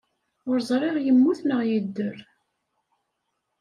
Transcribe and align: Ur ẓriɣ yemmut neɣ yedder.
Ur 0.49 0.57
ẓriɣ 0.69 0.95
yemmut 1.05 1.39
neɣ 1.43 1.61
yedder. 1.69 2.17